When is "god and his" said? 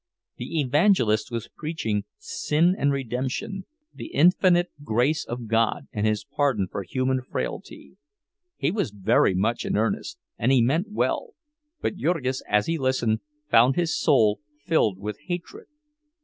5.45-6.23